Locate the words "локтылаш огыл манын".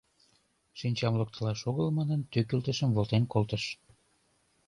1.19-2.21